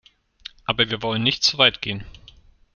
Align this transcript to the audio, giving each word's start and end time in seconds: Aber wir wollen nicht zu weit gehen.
Aber 0.65 0.89
wir 0.89 1.03
wollen 1.03 1.21
nicht 1.21 1.43
zu 1.43 1.59
weit 1.59 1.79
gehen. 1.83 2.03